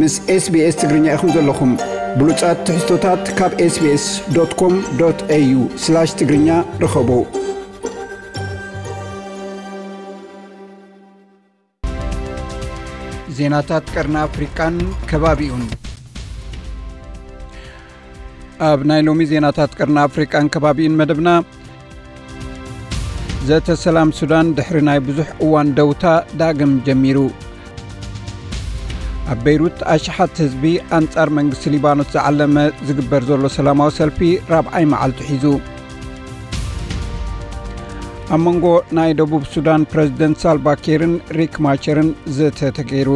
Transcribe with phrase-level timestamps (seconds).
[0.00, 1.72] ምስ SBS ትግርኛ ኢኹም ዘለኹም
[2.18, 4.04] ብሉፃት ትሕዝቶታት ካብ SBS
[4.36, 5.52] dot com dot au
[6.20, 6.48] ትግርኛ
[6.82, 7.10] ረኸቡ።
[13.38, 14.76] ዜናታት ቀርኒ ኣፍሪቃን
[15.10, 15.66] ከባቢኡን።
[18.68, 21.28] ኣብ ናይ ሎሚ ዜናታት ቀርኒ ኣፍሪቃን ከባቢኡን መደብና
[23.50, 26.04] ዘተ ሰላም ሱዳን ድሕሪ ናይ ብዙሕ እዋን ደውታ
[26.40, 27.18] ዳግም ጀሚሩ
[29.32, 30.62] ኣብ በይሩት ኣሽሓት ህዝቢ
[30.96, 34.18] ኣንጻር መንግስቲ ሊባኖስ ዝዓለመ ዝግበር ዘሎ ሰላማዊ ሰልፊ
[34.52, 35.44] ራብዓይ መዓልቱ ሒዙ።
[38.34, 38.64] ኣብ መንጎ
[38.98, 42.08] ናይ ደቡብ ሱዳን ፕረዚደንት ሳልቫኪርን ሪክ ማቸርን
[42.38, 43.10] ዘተ ተገይሩ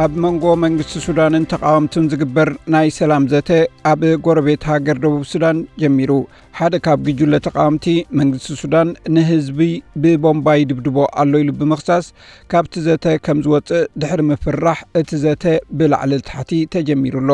[0.00, 3.50] ኣብ መንጎ መንግስቲ ሱዳንን ተቃወምትን ዝግበር ናይ ሰላም ዘተ
[3.90, 6.12] ኣብ ጎረቤት ሃገር ደቡብ ሱዳን ጀሚሩ።
[6.58, 7.86] ሓደ ካብ ግጅለ ተቃወምቲ
[8.20, 9.60] መንግስቲ ሱዳን ንህዝቢ
[10.04, 12.06] ብቦምባይ ድብድቦ ኣሎ ኢሉ ብምኽሳስ
[12.52, 15.44] ካብቲ ዘተ ከም ዝወፅእ ድሕሪ ምፍራሕ እቲ ዘተ
[15.80, 17.30] ብላዕሊ ታሕቲ ተጀሚሩ ኣሎ።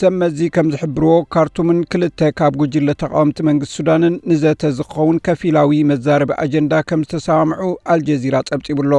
[0.00, 6.32] ሰብ መዚ ከም ዝሕብርዎ ካርቱምን ክልተ ካብ ጉጅለ ተቃወምቲ መንግስቲ ሱዳንን ንዘተ ዝኸውን ከፊላዊ መዛረቢ
[6.44, 8.92] ኣጀንዳ ከም ዝተሰማምዑ ኣልጀዚራ ጸብጺቡሎ።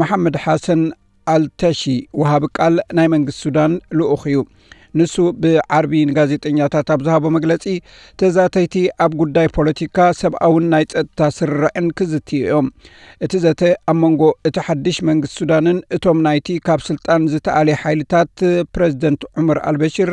[0.00, 0.80] መሓመድ ሓሰን
[1.34, 1.82] ኣልተሺ
[2.22, 4.38] ወሃቢ ቃል ናይ መንግስቲ ሱዳን ልኡኽ እዩ።
[4.98, 7.64] ንሱ ብዓርቢ ንጋዜጠኛታት ኣብ ዝሃቦ መግለጺ
[8.20, 8.74] ተዛተይቲ
[9.04, 12.68] ኣብ ጉዳይ ፖለቲካ ሰብኣውን ናይ ጸጥታ ስርርዕን ክዝትዩ እዮም።
[13.26, 18.34] እቲ ዘተ ኣብ መንጎ እቲ ሓድሽ መንግስቲ ሱዳንን እቶም ናይቲ ካብ ስልጣን ዝተኣለየ ሓይልታት
[18.76, 20.12] ፕረዚደንት ዑመር ኣልበሽር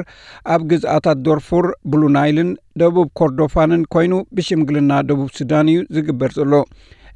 [0.55, 6.53] ኣብ ግዝኣታት ዳርፉር ብሉናይልን ደቡብ ኮርዶፋንን ኮይኑ ብሽምግልና ደቡብ ሱዳን እዩ ዝግበር ዘሎ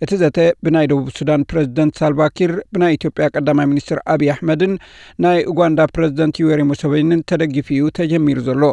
[0.05, 4.73] እቲ ዘተ ብናይ ደቡብ ሱዳን ፕረዚደንት ሳልቫኪር ብናይ ኢትዮጵያ ቀዳማይ ሚኒስትር ኣብዪ ኣሕመድን
[5.25, 8.63] ናይ ኡጋንዳ ፕረዚደንት ዩዌሪ ሙሰበኒን ተደጊፉ እዩ ተጀሚሩ ዘሎ።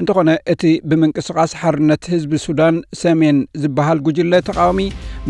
[0.00, 4.80] እንተኾነ እቲ ብምንቅስቓስ ሓርነት ህዝቢ ሱዳን ሰሜን ዝበሃል ጉጅለ ተቃዋሚ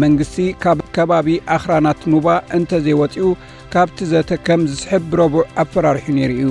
[0.05, 3.31] መንግስቲ ካብ ከባቢ ኣኽራናት ኑባ እንተዘይወፂኡ
[3.75, 6.51] ካብቲ ዘተ ከም ዝስሕብ ረቡዕ ኣፈራርሑ ነይሩ እዩ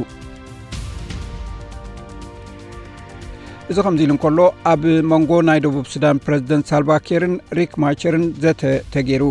[3.70, 4.40] እዚ ከምዚ ኢሉ እንከሎ
[4.72, 8.62] ኣብ መንጎ ናይ ደቡብ ሱዳን ፕረዚደንት ሳልቫኪርን ሪክ ማቸርን ዘተ
[8.94, 9.24] ተገይሩ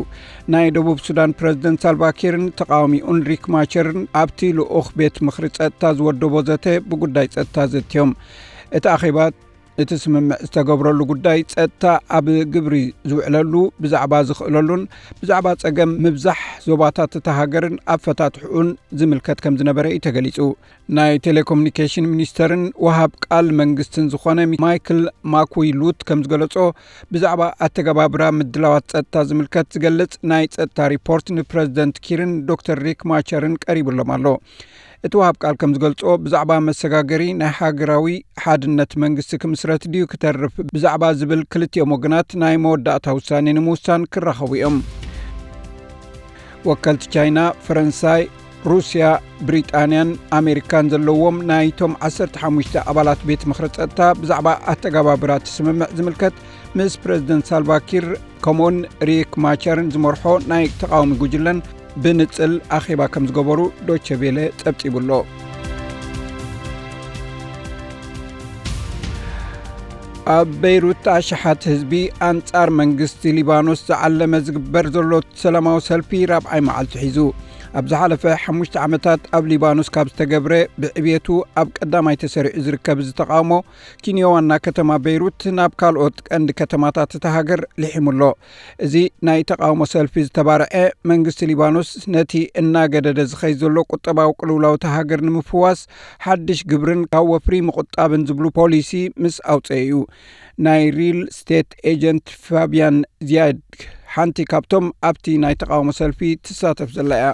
[0.52, 6.66] ናይ ደቡብ ሱዳን ፕረዚደንት ሳልቫኪርን ተቃዋሚኡን ሪክ ማቸርን ኣብቲ ልኡኽ ቤት ምክሪ ፀጥታ ዝወደቦ ዘተ
[6.91, 8.12] ብጉዳይ ፀጥታ ዘትዮም።
[8.78, 9.18] እቲ ኣኼባ
[9.82, 11.84] እቲ ስምምዕ ዝተገብረሉ ጉዳይ ፀጥታ
[12.16, 12.76] ኣብ ግብሪ
[13.10, 14.82] ዝውዕለሉ ብዛዕባ ዝኽእለሉን
[15.20, 18.68] ብዛዕባ ፀገም ምብዛሕ ዞባታት እታ ሃገርን ኣብ ፈታትሕኡን
[19.00, 20.38] ዝምልከት ከም ዝነበረ እዩ ተገሊጹ።
[20.98, 25.00] ናይ ቴሌኮሙኒኬሽን ሚኒስተርን ወሃብ ቃል መንግስትን ዝኾነ ማይክል
[25.34, 26.56] ማኩይሉት ከም ዝገለጾ
[27.14, 34.12] ብዛዕባ ኣተገባብራ ምድላዋት ፀጥታ ዝምልከት ዝገልጽ ናይ ፀጥታ ሪፖርት ንፕረዚደንት ኪርን ዶክተር ሪክ ማቸርን ቀሪቡሎም
[34.16, 34.26] ኣሎ
[35.06, 38.06] እቲ ውሃብ ቃል ከም ዝገልጾ ብዛዕባ መሰጋገሪ ናይ ሃገራዊ
[38.42, 40.54] ሓድነት መንግስቲ ክምስረት ድዩ ክተርፍ?
[40.74, 44.76] ብዛዕባ ዝብል ክልቲኦም ወግናት ናይ መወዳእታ ውሳኔ ንምውሳን ክራኸቡ እዮም።
[46.68, 48.22] ወከልቲ ቻይና ፈረንሳይ
[48.70, 49.04] ሩስያ
[49.48, 56.34] ብሪጣንያን ኣሜሪካን ዘለዎም ናይቶም 15 ኣባላት ቤት ምክሪ ፀጥታ ብዛዕባ ኣተጋባብራ ስምምዕ ዝምልከት
[56.78, 58.06] ምስ ፕረዚደንት ሳልቫ ኪር
[58.46, 58.78] ከምኡውን
[59.10, 61.60] ሪክ ማቸርን ዝመርሖ ናይ ተቃዋሚ ጉጅለን
[62.02, 65.10] በብንፅል ኣኼባ ከም ዝገበሩ ዶቸ ቨለ ጸብጺቡ ኣሎ።
[70.34, 71.92] ኣብ በይሩት ኣሽሓት ህዝቢ
[72.26, 75.12] ኣንጻር መንግስቲ ሊባኖስ ዝዓለመ ዝግበር ዘሎ
[75.42, 77.18] ሰላማዊ ሰልፊ ራብዓይ መዓልቲ ሒዙ
[77.78, 81.26] ኣብ ዝሓለፈ ሓሙሽተ ዓመታት ኣብ ሊባኖስ ካብ ዝተገብረ ብዕብየቱ
[81.60, 83.53] ኣብ ቀዳማይ ተሰሪዑ ዝርከብ ዝተቃውሞ
[84.04, 88.22] ኪንዮ ዋና ከተማ በይሩት ናብ ካልኦት ቀንዲ ከተማታት እታ ሃገር ልሒሙ ኣሎ
[88.86, 88.94] እዚ
[89.28, 90.72] ናይ ተቃውሞ ሰልፊ ዝተባርዐ
[91.12, 95.82] መንግስቲ ሊባኖስ ነቲ እናገደደ ዝኸይድ ዘሎ ቁጠባዊ ቅልውላው እታ ሃገር ንምፍዋስ
[96.26, 98.92] ሓድሽ ግብርን ካብ ወፍሪ ምቁጣብን ዝብሉ ፖሊሲ
[99.25, 99.94] ምስ ኣውፅአ እዩ።
[100.66, 102.98] ናይ real estate agent ፋብያን
[103.30, 103.60] ዝያድ
[104.15, 107.26] ሓንቲ ካብቶም ኣብቲ ናይ ተቃውሞ ሰልፊ ትሳተፍ ዘላ እያ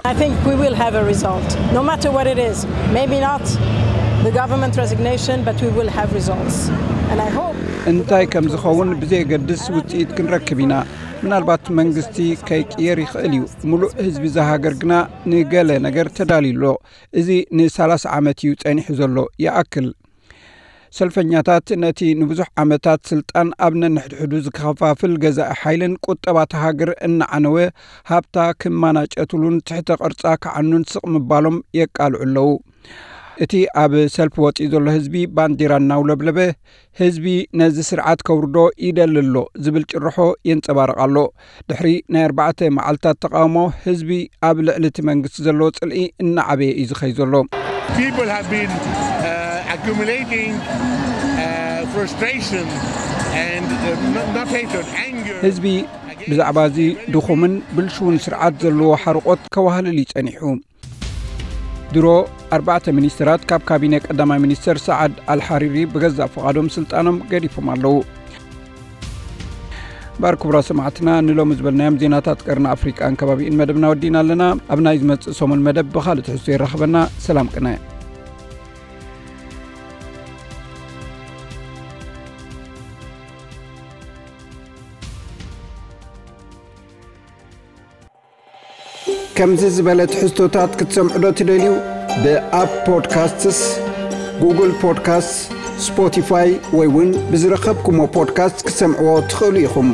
[7.91, 10.75] እንታይ ከም ዝኸውን ብዘየገድስ ውፅኢት ክንረክብ ኢና።
[11.23, 12.17] ምናልባት መንግስቲ
[12.49, 14.95] ከይቅየር ይኽእል እዩ። ሙሉእ ህዝቢ ዝሃገር ግና
[15.33, 16.65] ንገለ ነገር ተዳልዩሎ።
[17.21, 19.87] እዚ ን30 ዓመት እዩ ጸኒሑ ዘሎ። ይኣክል
[20.99, 27.57] ሰልፈኛታት ነቲ ንብዙሕ ዓመታት ስልጣን ኣብ ነንሕድሕዱ ዝከፋፍል ገዛኢ ሓይልን ቁጠባት ሃገር እናዓነወ
[28.13, 32.49] ሃብታ ክመናጨትሉን ትሕተ ቕርጻ ክዓኑን ስቕ ምባሎም የቃልዑ ኣለዉ።
[33.45, 36.39] እቲ ኣብ ሰልፊ ወፂኡ ዘሎ ህዝቢ ባንዲራ እናውለብለበ
[37.01, 37.27] ህዝቢ
[37.61, 40.17] ነዚ ስርዓት ከውርዶ ይደሊ ኣሎ ዝብል ጭርሖ
[40.51, 41.17] የንፀባርቕ ኣሎ።
[41.71, 43.57] ድሕሪ ናይ ኣርባዕተ መዓልትታት ተቃውሞ
[43.87, 44.11] ህዝቢ
[44.51, 47.35] ኣብ ልዕሊ እቲ መንግስቲ ዘለዎ ጽልኢ እናዓበየ እዩ ዝኸይ ዘሎ
[55.46, 55.66] ህዝቢ
[56.30, 56.80] ብዛዕባ እዚ
[57.14, 60.52] ድኹምን ብልሽውን ስርዓት ዘለዎ ሓርቆት ከዋህልል ይጸኒሑ
[61.96, 62.08] ድሮ
[62.58, 67.96] 4 ሚኒስትራት ካብ ካቢነ ቀዳማይ ሚኒስትር ሰዓድ ኣልሓሪሪ ብገዛእ ፍቓዶም ስልጣኖም ገዲፎም ኣለዉ
[70.24, 75.36] ባር ክቡራ ሰማዕትና ንሎሚ ዝበልናዮም ዜናታት ቀርና ኣፍሪቃን ከባቢኡን መደብና ወዲና ኣለና ኣብ ናይ ዝመጽእ
[75.40, 76.98] ሰሙን መደብ ብኻልእ ትሕዝቶ ይራኸበና
[77.28, 77.68] ሰላም ቅነ
[89.39, 91.73] ከምዚ ዝበለ ትሕዝቶታት ክትሰምዑ ዶ ትደልዩ?
[92.23, 93.59] ብ Apple Podcasts
[94.43, 95.35] Google Podcast
[95.87, 99.89] Spotify ወይ እውን ብዝረኸብኩሞ ፖድካስት ክትሰምዕዎ ትኽእሉ ኢኹም